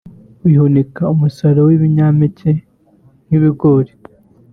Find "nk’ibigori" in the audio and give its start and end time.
3.25-3.91